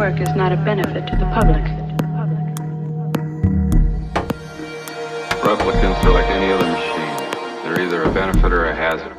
work 0.00 0.18
is 0.18 0.34
not 0.34 0.50
a 0.50 0.56
benefit 0.56 1.06
to 1.06 1.14
the 1.14 1.26
public. 1.26 1.62
Replicants 5.44 6.02
are 6.04 6.12
like 6.12 6.24
any 6.30 6.50
other 6.50 6.64
machine. 6.64 7.16
They're 7.62 7.82
either 7.82 8.04
a 8.04 8.10
benefit 8.14 8.50
or 8.50 8.64
a 8.64 8.74
hazard. 8.74 9.14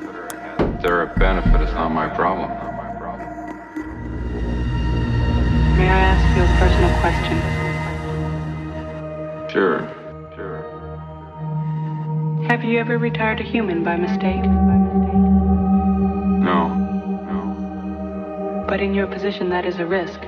If 0.57 0.81
they're 0.81 1.03
a 1.03 1.13
benefit, 1.19 1.61
it's 1.61 1.73
not 1.73 1.89
my 1.89 2.09
problem. 2.09 2.49
May 5.77 5.87
I 5.87 5.99
ask 6.13 6.25
you 6.35 6.41
a 6.41 6.47
personal 6.57 6.89
question? 7.03 7.37
Sure. 9.51 9.87
Sure. 10.35 10.63
Have 12.47 12.63
you 12.63 12.79
ever 12.79 12.97
retired 12.97 13.39
a 13.39 13.43
human 13.43 13.83
by 13.83 13.97
mistake? 13.97 14.43
No. 16.41 16.73
No. 17.29 18.65
But 18.67 18.81
in 18.81 18.95
your 18.95 19.05
position, 19.05 19.49
that 19.49 19.63
is 19.63 19.77
a 19.77 19.85
risk. 19.85 20.19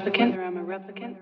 Whether 0.00 0.44
I'm 0.44 0.56
a 0.56 0.64
replicant? 0.64 1.16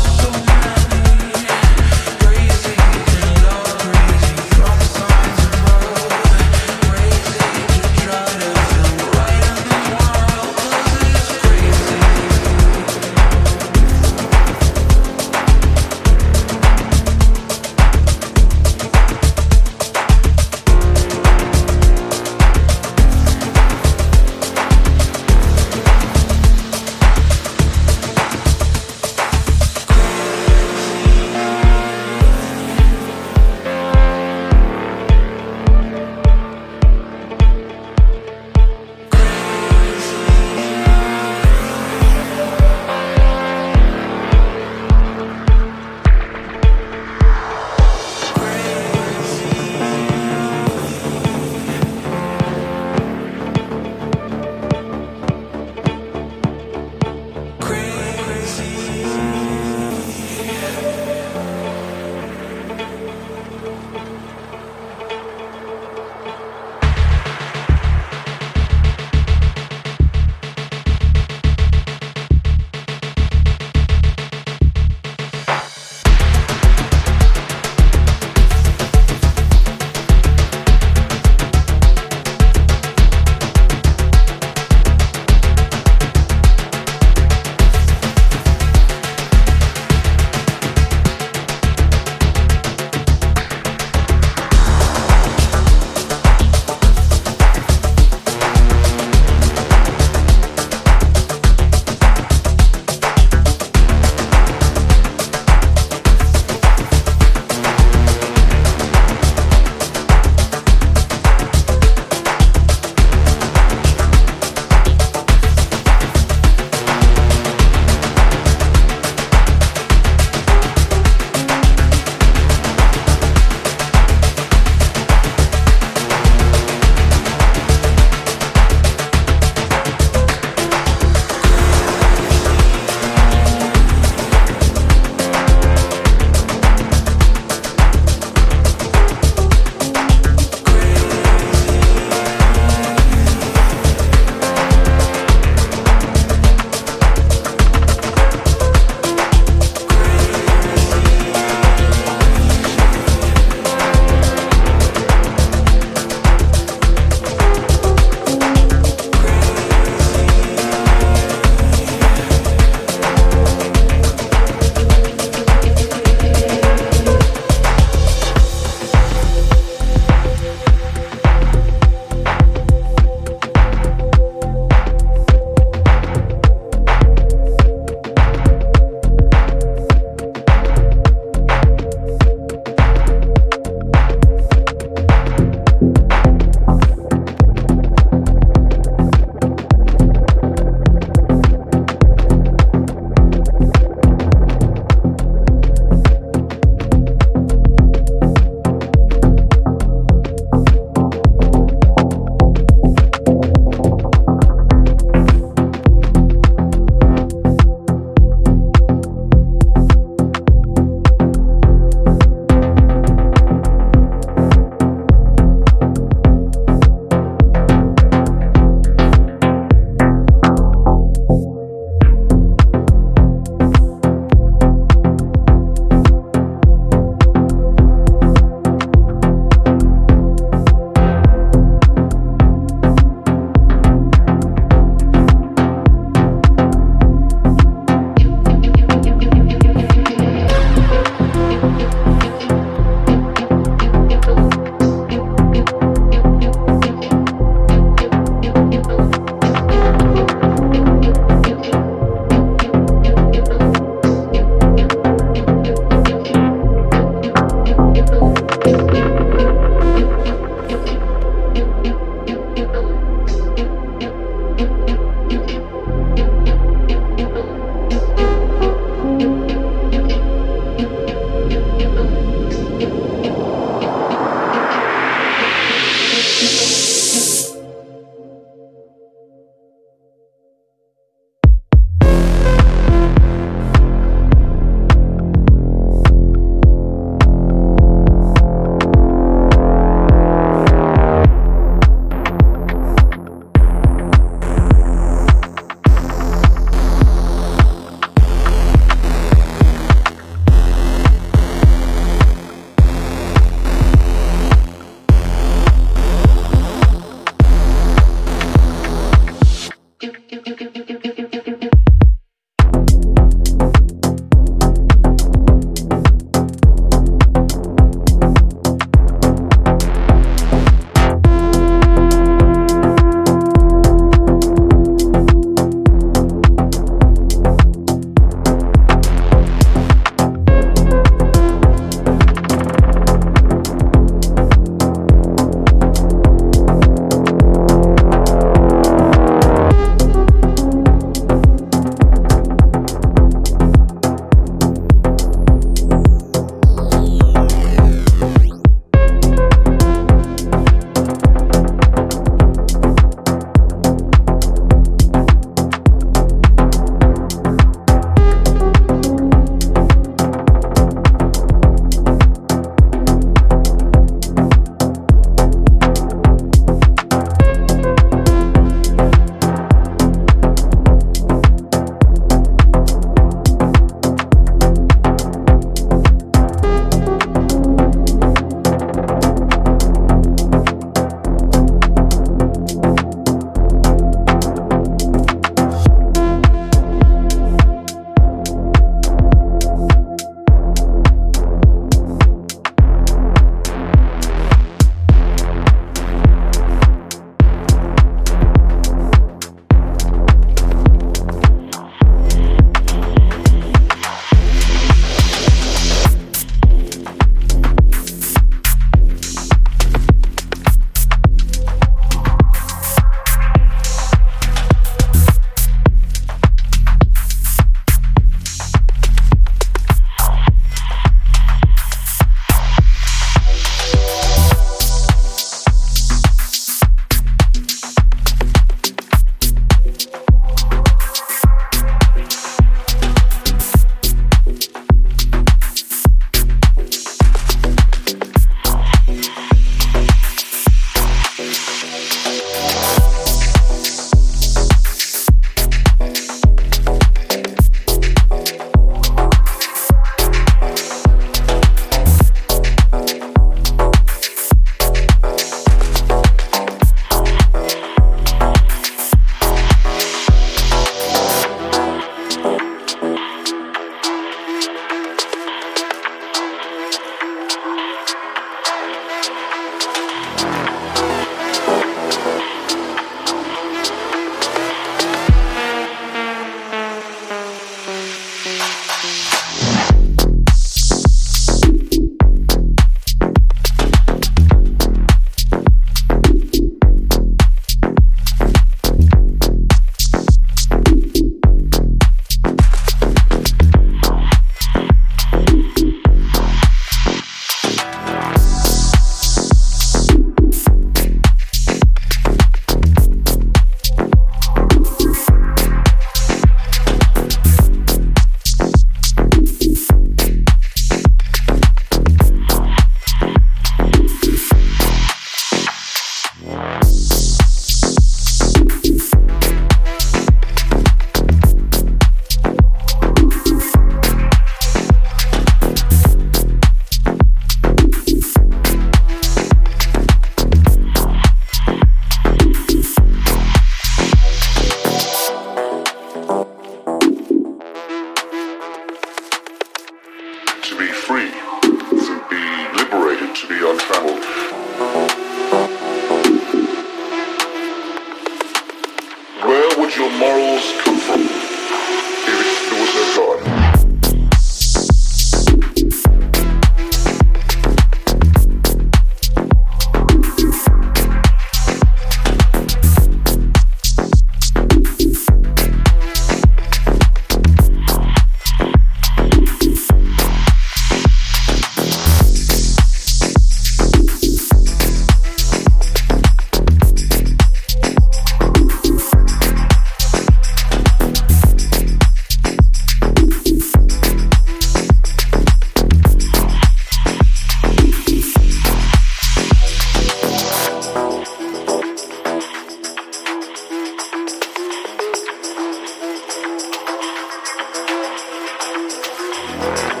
Human 599.61 600.00